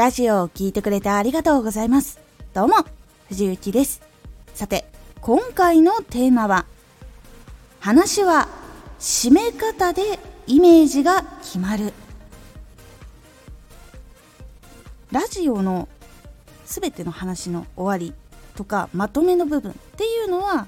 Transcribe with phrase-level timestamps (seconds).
[0.00, 2.20] ラジオを聴いてくれてありがとうございます。
[2.54, 2.76] どうも、
[3.28, 4.00] 藤幸です。
[4.54, 4.86] さて、
[5.20, 6.64] 今回のテーマは、
[7.80, 8.48] 話は
[8.98, 11.92] 締め方でイメージが決まる。
[15.12, 15.86] ラジオの
[16.64, 18.14] 全ての話の終わり
[18.56, 20.66] とかまとめの部分っていうのは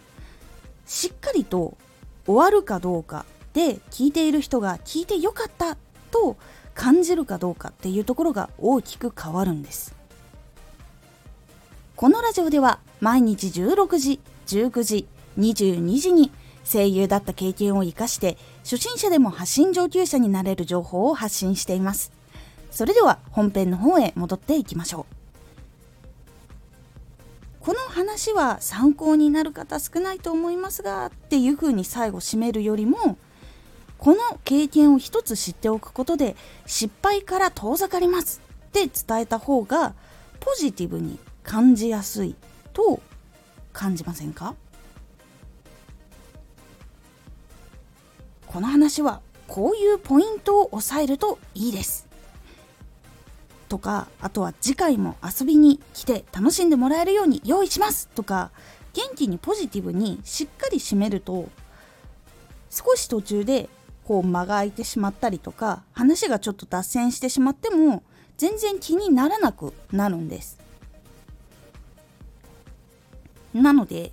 [0.85, 1.79] しっかりと
[2.27, 3.25] 終わるかどうか
[3.55, 5.79] で聞いている人が聞いてよかった
[6.11, 6.37] と
[6.75, 9.95] 感じるかどうかっていうところが大きく変わるんです。
[11.97, 15.07] このラジオでは毎日16時19時
[15.39, 16.33] 22時に
[16.65, 22.13] 声優だった経験を生かして初心者でも発信上級者になれる情報を発信しています。
[22.71, 25.23] それでは本編の方へ戻っていきましょう。
[27.61, 33.17] この話は参考になる方少ないと思いますがっていうふうに最後締めるよりも
[34.03, 36.35] この経験を一つ知っておくことで
[36.67, 38.43] 失敗から遠ざかります。
[38.67, 39.95] って伝えた方が
[40.41, 42.35] ポジティブに感じやすい
[42.73, 43.01] と
[43.73, 44.57] 感じませんか？
[48.49, 52.09] この話はこういうポイントを押さえるといいです。
[53.69, 58.09] とかあとは次回も遊びに来て楽しんでもらえるように用意します。
[58.09, 58.51] とか
[58.95, 61.49] 元気にポジティブにしっかり締めると
[62.69, 63.69] 少し途中で
[64.05, 68.03] こう間が空いてしまったりとか話がちょっと脱線してしまっても
[68.37, 70.59] 全然気にならなくなるんです。
[73.55, 74.13] なので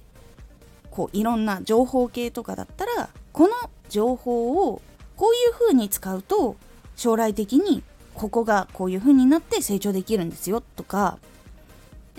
[0.92, 3.54] こういろんな情報系とかだったらこの
[3.90, 4.82] 情報を
[5.16, 6.56] こういうふうに使うと
[6.96, 11.20] 将来的にここがこういう風になって成長できるんですよとか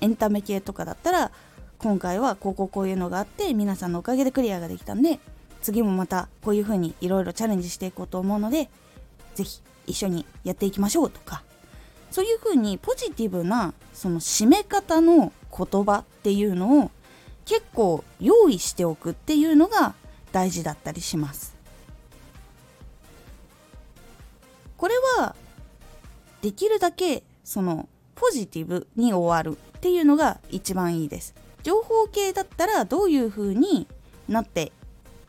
[0.00, 1.30] エンタメ系とかだったら
[1.78, 5.20] 今回はこここういうのがあって皆さんのおかげでクリアができたんで
[5.62, 8.70] 次もまたこういう風にいろいろチャレンジしていこうと思うので
[9.34, 11.42] 是非一緒にやっていきましょうとか
[12.10, 16.90] そういう風にポジティブなその締め方の言葉っていうのを
[17.44, 19.94] 結構用意しておくっていうのが
[20.32, 21.56] 大事だったりします。
[24.76, 25.36] これは
[26.40, 33.86] できるだけそのポジティブに終わるっていうのが一番いいです情報系だったらどういう風に
[34.26, 34.72] なって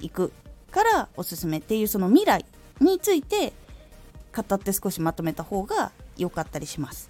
[0.02, 0.32] いく
[0.72, 2.46] からおすすめっていうその未来
[2.80, 3.54] について
[4.36, 7.10] 語って少しまとめた方が良かったりします。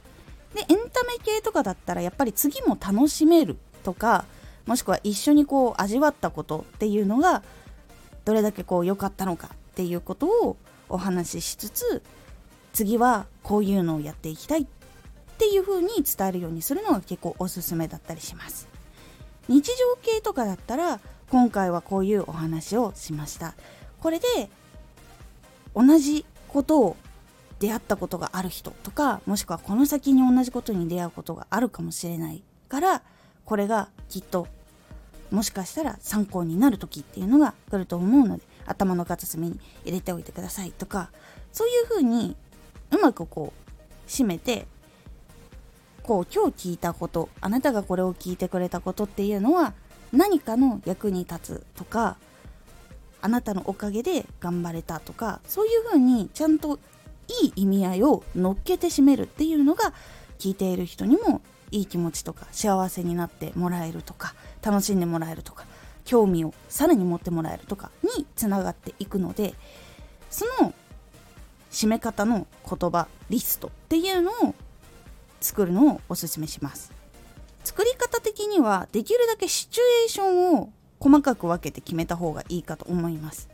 [0.54, 4.26] でエンタメ系とかだったらやっぱり次も楽しめるとか
[4.66, 7.42] もしくは一緒にこう味わったことっていうのが
[8.26, 10.58] どれだけこう良かったのかっていうことを
[10.90, 12.04] お話ししつつ
[12.74, 14.66] 次はこういうのをやっていきたいっ
[15.38, 18.68] ていう風に伝えるようにするのが結構おすすめだったりします。
[19.48, 21.00] 日常系とかだったら
[21.32, 23.54] 今回はこういうお話をしました。
[24.02, 24.28] これで
[25.74, 26.98] 同じことを
[27.60, 33.04] 出会ったことがある人とかもしくはこの先に同じことに出会うことがあるかもしれないから
[33.46, 34.48] これがきっと
[35.30, 41.12] もしかしたら参考になる時っていうのが来ると思うので頭の片隅に入れておいてくださいとか
[41.54, 42.36] そういうふうに
[42.90, 44.66] うまくこう締めて
[46.04, 49.74] こう今日聞いたことあなたがこれを聞いてくれたことっていうのは
[50.12, 52.18] 何かの役に立つとか
[53.22, 56.80] あなたのおかげで頑張れたとかそういうふうにちゃんと
[57.42, 59.94] いい意味合いを乗っけて締めるっていうのが
[60.40, 65.66] 聞いている人にもいい気持ちとか幸せになってもらえるとか楽しんでもらえるとか
[66.04, 69.54] 興味をさらに持ってもらえるとかにつながっていくので
[70.30, 70.74] その
[71.72, 74.56] 締め方の言葉リストっていうのを
[75.40, 77.01] 作るのをおすすめします。
[77.64, 83.50] 作り方的にはできるだけシチュエーションを細かく分けて決めた方がいいかと思います。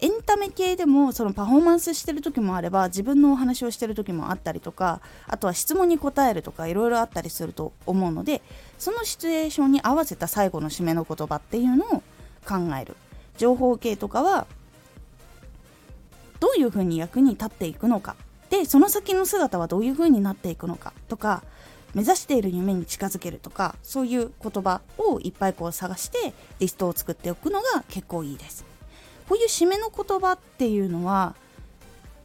[0.00, 8.42] エンタメ系でもそのパフォーマンスしてる時もあれば自分のお話をしてる時もあったりとかあとは質問に答えるとかいろいろあったりすると思うので
[8.76, 11.88] そのシチュエーションに合わせた最後の締めの言葉っていうのを
[12.46, 12.96] 考える。
[13.38, 14.46] 情報系とかは
[16.40, 18.16] どういうふうに役に立っていくのか。
[18.50, 21.42] でその先の姿はどういうふうになっていくのかとか
[21.94, 28.64] 目指している夢に近づけるとかそういう言葉をいっぱいこう探してリストを作っておくのが結構いいです。
[29.28, 31.34] こういう締めの言葉っていうのは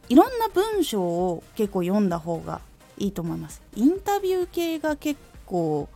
[0.08, 2.60] いろんな文章を結構読んだ方が
[2.98, 3.62] いいと思います。
[3.76, 5.88] インタビュー系が結構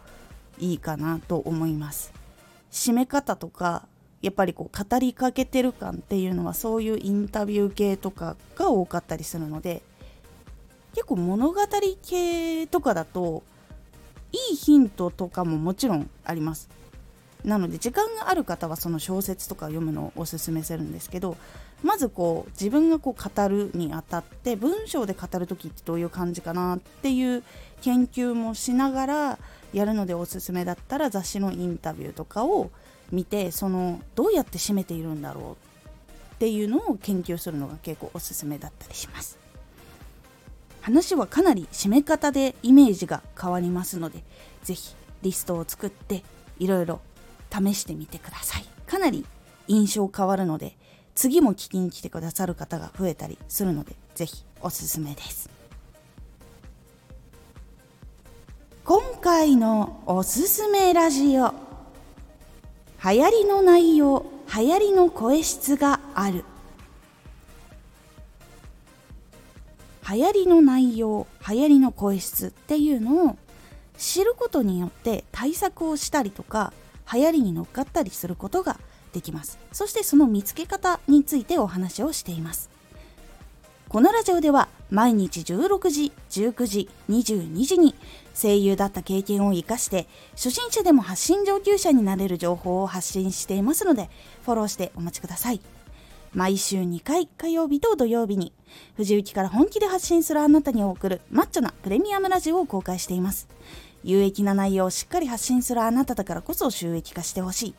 [0.59, 2.13] いいかなと思います。
[2.71, 3.87] 締め方とか
[4.23, 9.83] やっぱりこう語りかけてる感っていうのはそういうインタビュー系とかが多かったりするので
[10.95, 11.61] 結構物語
[12.03, 13.43] 系とかだと
[14.35, 16.69] いいヒントとかももちろんあります。
[17.45, 21.37] なので時間がある方はその小説とか読むのをおすすめするんですけど
[21.83, 27.43] まずこう自分がこう語るにあたって文章で語る時ってどういう感じかなっていう
[27.83, 29.39] 研究もしながら
[29.75, 32.71] やるのでおすすめだったら雑誌のインタビューとかを
[33.13, 35.59] 見てそのどうやって締めているんだろ
[36.33, 39.44] うっていうのを研究するのが結構おすすめだったりします。
[40.85, 44.23] 話はかなり締め方でイメージが変わりますので
[44.65, 46.23] 是非リストを作って
[46.59, 47.01] いろいろ
[47.51, 48.67] 試してみてください。
[48.87, 49.25] かなり
[49.67, 50.77] 印象変わるので
[51.15, 55.49] 次も聞きに来てくださる方が増えたりするので是非おすすめです。
[58.85, 61.55] 今回のおすすめラジオ
[63.03, 66.45] 流行りの内容流行りの声質がある。
[70.15, 73.37] 流行りの内容流行りの声質っていうのを
[73.99, 76.73] 知ることによって対策をしたりとか
[77.13, 78.79] 流行りに乗っかったりすることが
[79.13, 79.59] できます。
[79.73, 82.71] そしてその見つけ方についてお話をしています。
[83.89, 87.95] このラジオでは毎日16時19時22時に
[88.35, 94.11] 声優だった経験を生かして初心者でも発信上級者になれる情報を発信していますので
[94.45, 95.61] フォローしてお待ちください。
[96.35, 98.53] 毎週2回火曜日と土曜日に
[98.97, 103.49] 藤雪から本気で発信するあなたに送るマッチョなプレミアムラジオを公開しています。
[104.03, 107.75] 有益な内容をしっかり発信するあなただからこそ収益化してほしい。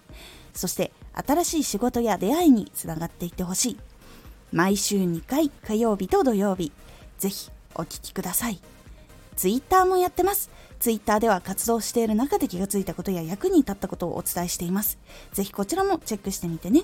[0.53, 3.79] そして新しい仕事や出会いにつながっていってほしい。
[4.53, 6.71] 毎週2回火曜日と土曜日
[7.19, 8.61] ぜひお聴きください。
[9.35, 10.49] ツイッターもやってます。
[10.79, 14.97] ツイッターでは活動している中で気がついたことや役に立ったことをお伝えしています。
[15.33, 16.83] ぜひこちらもチェックしてみてね。